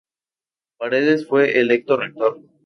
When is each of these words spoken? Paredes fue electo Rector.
Paredes 0.79 1.27
fue 1.27 1.59
electo 1.59 1.95
Rector. 1.95 2.41